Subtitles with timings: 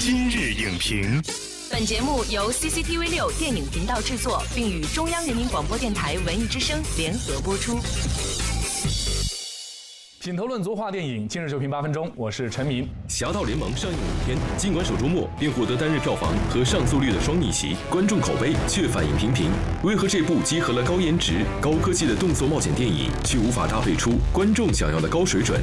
[0.00, 1.22] 今日影评，
[1.70, 7.78] 本节目由 CCTV 六电影频道制作，并与中央人民广播电台文艺之声联合播出。
[10.22, 12.84] 品头论足话电影，今日就评八分钟，我是陈明。
[13.08, 19.50] 《侠盗联盟》上映五天，尽管首周末便获得单日票房和上座率的双逆袭，观众口碑却反应平平。
[19.82, 25.60] 为何这部集合了高颜值、高科技的动作冒险电影，却无法搭配出观众想要的高水准？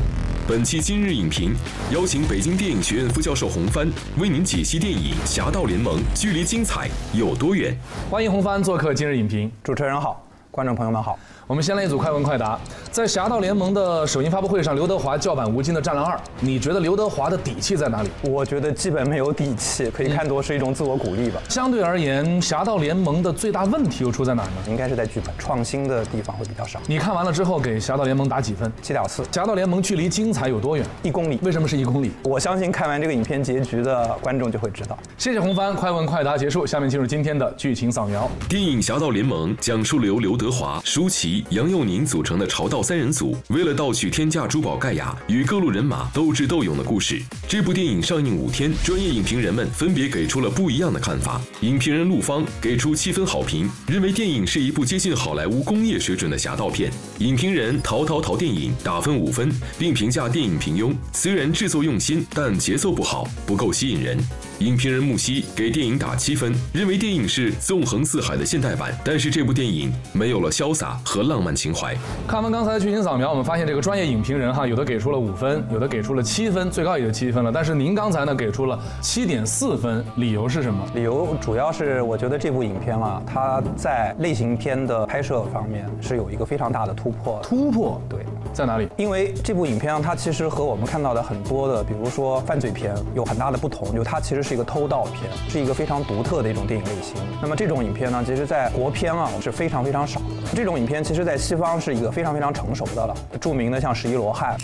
[0.47, 1.54] 本期今日影评
[1.92, 3.86] 邀请北京电影学院副教授洪帆
[4.18, 7.78] 为您解析电影《侠盗联盟》，距离精彩有多远？
[8.10, 9.52] 欢迎洪帆做客今日影评。
[9.61, 11.19] 主持人好，观众朋友们好。
[11.47, 12.60] 我们先来一组快问快答。
[12.92, 18.10] 在《侠盗联盟》的首映发布会上，刘德华叫板吴京的《战狼二》，你觉得刘德华的底气在哪里？
[18.24, 21.39] 我觉得基本没有底气，可以看作是一种自我鼓励吧。
[21.47, 24.52] 相对而言，《侠盗联盟》的最大问题又出在哪儿呢？
[24.68, 26.82] 应该是在剧本创新的地方会比较少。
[26.86, 28.69] 你看完了之后，给《侠盗联盟》打几分？
[28.82, 29.24] 七点四。
[29.33, 30.86] 《侠盗联盟》距离精彩有多远？
[31.02, 31.39] 一公里。
[31.43, 32.11] 为什么是一公里？
[32.23, 34.99] 我相信看完这个影片结局的观众就会知道。
[35.17, 38.30] 谢谢红帆，快问快答结束，下面进入今天的剧情扫描。
[38.49, 47.21] 电影《侠盗联盟》讲述了由刘德华、舒淇、杨佑宁组成的朝道三人组，为了盗取天价珠宝盖亚，与各路人马斗智斗勇的故事。
[47.47, 51.41] 这部电影上映五天，专业影评人们分别给出了不一样的看法。
[51.61, 56.91] 影评人陆芳给出七分好评，认为电影是一部接近好莱坞工业水准的侠盗片。
[57.19, 64.17] 影评人陶陶陶电影打分五分，并评价电影平庸，虽然制作用心，但节奏不好，不够吸引人。
[64.59, 71.95] 影评人木西给电影打七分，认为电影是纵横四海的现代版，但是这部电影没有了潇洒和浪漫情怀。
[72.28, 77.52] 看完刚才的剧情扫描，我们发现这个专业影评人哈，有的给出了五分，有的给出了七分，最高也就七分了。
[77.52, 80.83] 但是您刚才呢给出了七点四分，理由是什么？
[80.95, 87.39] 理由主要是我觉得这部影片啊，它在类型片的拍摄方面是有一个非常大的突破。
[87.44, 88.20] 突破对，
[88.58, 88.89] 在哪里？
[88.97, 97.15] 因为这部影片它其实和我们看到的很多的，比如说犯罪片有很大的不同，就它其实是一个偷盗片，是一个非常独特的一种电影类型。
[97.39, 100.26] 那么这种影片呢，其实在国片啊是非常非常少的。
[100.55, 103.15] 这种影片其实在西方是一个非常非常成熟的了。
[103.39, 104.58] 著名的像《十一罗汉》。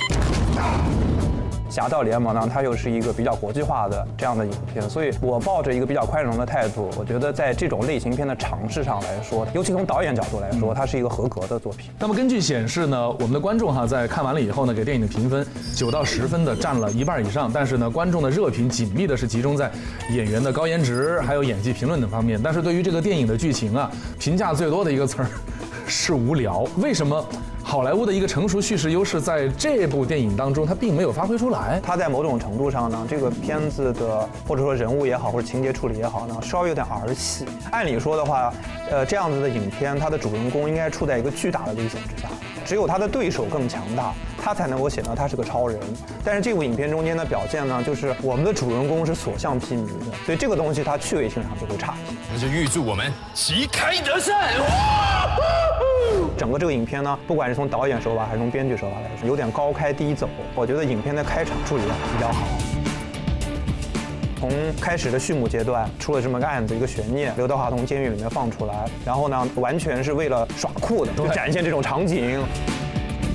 [1.74, 11.90] 侠盗联盟呢，它又是一个比较国际化的这样的影片，所以我抱着一个比较宽容的态度，我觉得在这种类型片的尝试上来说，尤其从导演角度来说，它是一个合格的作品。
[11.98, 19.72] 那么根据显示呢，我们的观众哈在看完了以后呢，给电影的评分九到十分的占了一半以上，但是呢，观众的热评紧密的是集中在
[20.12, 25.28] 演员的高颜值还有演技评论等方面，但是对于这个电影的剧情啊，评价最多的一个词儿
[25.88, 26.68] 是无聊。
[26.78, 27.26] 为什么？
[27.74, 31.82] 好莱坞的一个成熟叙事优势，在这部电影当中，它并没有发挥出来。
[31.84, 37.48] 它在某种程度上呢，这个片子的或者说人物也好，或者情节处理也好呢，稍微有点儿戏。
[37.72, 38.54] 按理说的话，
[38.92, 42.30] 呃，这样子的影片，它的主人公应该处在一个巨大的危险之下，
[42.64, 45.80] 只有他的对手更强大，他才能够显得他是个超人。
[46.24, 52.16] 但是这部影片中间的表现呢，就是我们的主人公是所向披靡的，所以这个东西它趣味性上就会差一些。
[52.36, 54.32] 那就预祝我们旗开得胜。
[56.38, 60.28] 整个这个影片呢，不管是从导演手法还是从编剧手法来说，有点高开低走。
[60.56, 62.46] 我觉得影片的开场处理的比较好。
[64.40, 72.44] 从开始的序幕阶段出了这么个案子，一个悬念，刘德华从监狱里面放出来，然后呢，完全是为了耍酷的，就展现这种场景。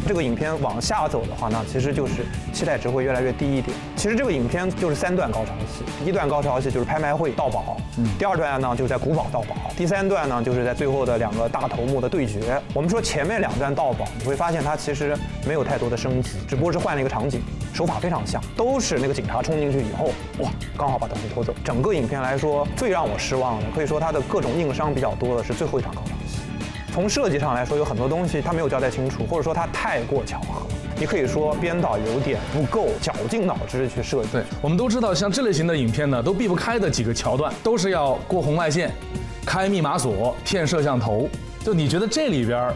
[0.08, 3.76] 这个影片往下走的话呢，其实就是期待值会越来越低一点。
[3.94, 7.76] 其实这个影片就是三段高潮戏，一段高潮戏就是拍卖会盗宝，
[8.19, 12.58] 第二段呢就是在古堡盗宝，第三段呢就是在最后的两个大头目的对决。
[12.72, 15.14] 我们说前面两段盗宝，你会发现它其实
[15.46, 17.42] 没有太多的升级，只不过是换了一个场景，
[17.75, 20.06] 手法非常像，都是那个警察冲进去以后，
[20.38, 21.54] 哇，刚好把东西偷走。
[21.62, 26.07] 整个影片来说，最让我失望的，可以说它的各种硬伤比较多的是最后一场高潮戏。
[26.98, 30.66] 从设计上来说，有很多东西它没有交代清楚，或者说它太过巧合。
[30.98, 34.31] 你可以说编导有点不够绞尽脑汁去设计。
[34.32, 38.91] 对，我们都知道，像这类型的影片呢，都避不开的几个桥段，都是要过红外线、
[39.47, 41.28] 开密码锁、骗摄像头。
[41.64, 42.69] 就你觉得这里边，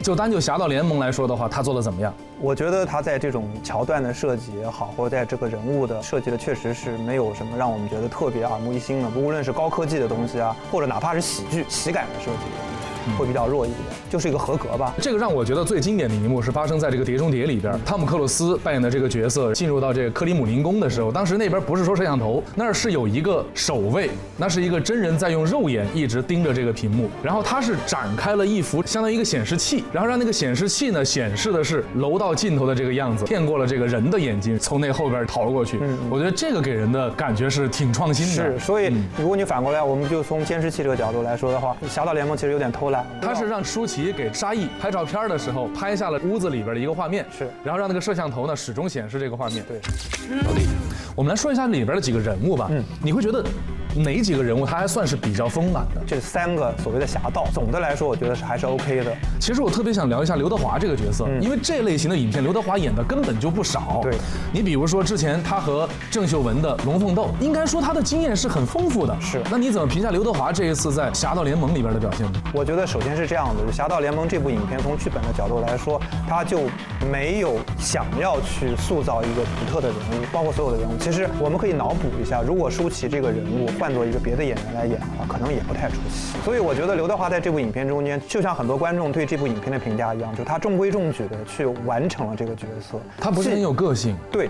[0.00, 2.14] 就单就《侠盗联盟》来说的话，他做的怎么样？
[2.40, 9.08] 我觉得他在这种桥段的设计也好，或者在这个人物的设计的，确实是没有什么让我们觉得特别耳目一新的。
[9.16, 12.73] 无论是高科技的东西啊，或者哪怕是喜剧、喜感的设计，
[13.18, 13.80] 会比较弱一点，
[14.10, 14.94] 就是一个合格吧。
[15.00, 35.78] 这个让我觉得最经典的一幕是发生在这个《碟中谍》里边，汤姆克鲁斯扮演的这个角色进入到这个克里姆林宫的时候，当时那边不是说摄像头，那儿是有一个守卫，那是一个真人在用肉眼一直盯着这个屏幕，然后他是展开了一幅相当于一个显示器，然后让那个显示器呢显示的是楼道尽头的这个样子，骗过了这个人的眼睛，从那后边逃了过去。
[36.10, 38.32] 我觉得这个给人的感觉是挺创新的。
[38.32, 43.04] 是，所以如果你反过来，我们就从监视器这个角度来说的话，《侠盗联盟》其实有点偷懒。
[43.20, 49.64] 他是让舒淇给沙溢拍照片的时候拍下了屋子里边的一个画面，是，然后让那个摄像头呢始终显示这个画面。
[49.66, 49.80] 对，
[51.16, 52.68] 我们来说一下里边的几个人物吧。
[52.70, 53.44] 嗯，你会觉得
[53.94, 56.02] 哪几个人物他还算是比较丰满的？
[56.06, 59.14] 这三个所谓的侠盗，总的来说我觉得是还是 OK 的。
[59.40, 64.00] 其实我特别想聊一下刘德华这个角色，因为这类型的影片刘德华演的根本就不少。
[64.02, 64.14] 对，
[64.52, 69.16] 你比如说之前他和郑秀文的《龙凤斗》，应该说他的经验是很丰富的。
[69.20, 72.42] 是，那你怎么评价刘德华这一次在《侠盗联盟》里边的表现呢？
[72.52, 76.62] 我觉得首先是这样的，《侠盗联盟》这部影片从剧本的角度来说，他就
[77.10, 80.92] 没有想要去塑造一个独特的人物，包括所有的人物。
[80.98, 86.38] 其实我们可以脑补一下，如果舒淇这个人物换做一个别的演员来演的话，可能也不太出戏。
[86.42, 92.98] 所以我觉得刘德华在这部影片中间，就像很多观众对这部影片的评价一样，就他中规中矩的去完成了这个角色。
[93.18, 94.48] 他不是很有个性，对，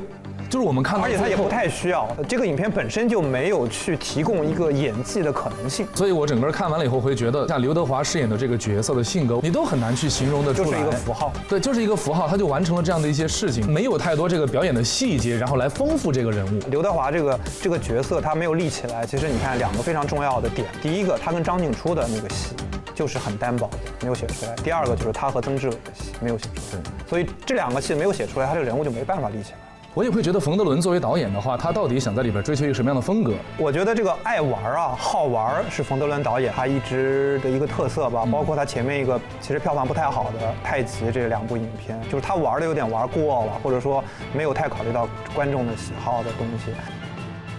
[0.51, 2.09] 就是我们看到，而且他也不太需要。
[2.29, 5.87] 这个影片本身就没有去提供一个演技的可能性。
[5.95, 10.71] 所以我整个看完了以后会觉得，像刘德华饰演的这个角色的性格，你都很难去形容的出来。
[10.71, 16.61] 就是一个符号，对，就是一个符号，他就完成了这样的一些事情，没有太多这个表演的细节，然后来丰富这个人物。
[16.71, 22.55] 刘德华这个这个角色他没有立起来，其实你看两个非常重要的点，第一个他跟张静初的那个戏
[22.95, 29.59] 就是很单薄的，没有写出来；第二个就是他和曾志伟的戏没有写出来，所以这两个戏没有写出来，他这个人物就没办法立起来。
[29.95, 33.33] 我也会觉得冯德伦作为导演的话，他到底想在里边追求一个什么样的风格？
[33.57, 38.27] 我觉得这个爱玩啊、好玩是冯德伦导演他一直的一个特色吧。
[38.27, 44.03] 包括他前面一个其实票房不太好的《太极》这两部影片，就是他玩的有点玩过了，或者说
[44.33, 46.73] 没有太考虑到观众的喜好的东西。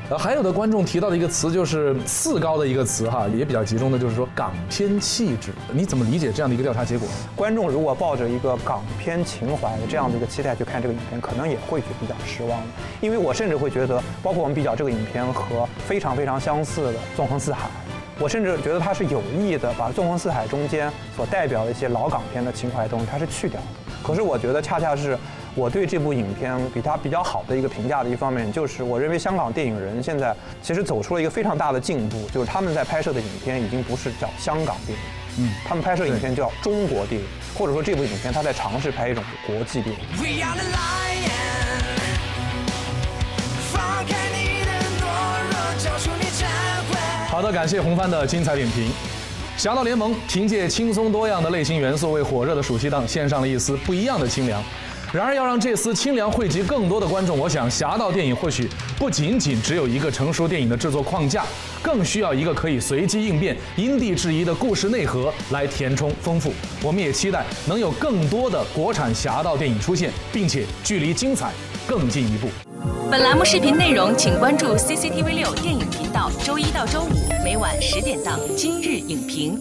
[0.07, 5.51] 呃，还有的观众提到的一个词就是次高的一个词哈，也比较集中的就是说港片气质。
[5.73, 7.07] 你怎么理解这样的一个调查结果？
[7.35, 12.61] 观众如果抱着一个港片情怀的这样的一个期待去看这个影片，可能也会去比较失望。
[13.01, 17.65] 因为我甚至会觉得，包括我们比较这个影片和非常非常相似的《纵横四海》，
[18.19, 23.67] 我甚至觉得他是有意的把《纵横四海》中间所代表的一些老港片的情怀东西，它是去掉的。
[24.03, 25.17] 可是我觉得恰恰是。
[25.55, 35.05] 我对这部影片给它比较好的一个评价的一方面，就是我认为香港电影人现在其实走出了一个非常大的进步，就是他们在拍摄的影片已经不是叫香港电影，
[35.39, 40.01] 嗯，他们拍摄影片叫中国电影，或者说这部影片他在尝试拍一种国际电影。
[47.29, 48.89] 好的，感谢红帆的精彩点评。
[49.57, 54.61] 《侠盗联盟》凭借轻松多样的类型元素，为火热的暑期档献上了一丝不一样的清凉。
[55.15, 58.69] 然而，要让这丝清凉惠及更多的观众，我想侠盗电影或许
[58.99, 61.45] 不仅仅只有一个成熟电影的制作框架，
[61.81, 66.51] 更需要一个可以随机应变、因地制宜的故事内核来填充丰富。
[66.83, 71.53] 我们也期待能有更多的国产侠盗电影出现，并且距离精彩
[71.87, 72.49] 更进一步。
[73.09, 77.09] 本栏目视频内容，请关注 CCTV 六电影频道，周一到周五
[77.41, 79.57] 每晚十点档《今日影评》。